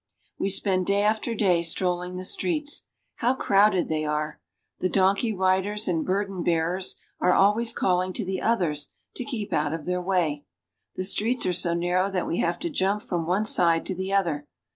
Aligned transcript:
We 0.39 0.49
spend 0.49 0.87
day 0.87 1.03
after 1.03 1.35
day 1.35 1.61
strolling 1.61 2.15
the 2.15 2.25
streets. 2.25 2.87
How 3.17 3.35
crowded 3.35 3.87
they 3.87 4.03
are! 4.03 4.41
The 4.79 4.89
donkey 4.89 5.31
riders 5.31 5.87
and 5.87 6.03
burden 6.03 6.43
bearers 6.43 6.95
are 7.19 7.33
always 7.33 7.71
calling 7.71 8.11
to 8.13 8.25
the 8.25 8.41
others 8.41 8.87
to 9.17 9.23
keep 9.23 9.53
out 9.53 9.73
of 9.73 9.85
their 9.85 10.01
way. 10.01 10.47
The 10.95 11.05
streets 11.05 11.45
are 11.45 11.53
so 11.53 11.75
narrow 11.75 12.09
that 12.09 12.25
we 12.25 12.37
have 12.39 12.57
to 12.61 12.69
jump 12.71 13.03
from 13.03 13.27
one 13.27 13.45
side 13.45 13.85
to 13.85 13.95
the 13.95 14.11
other. 14.11 14.47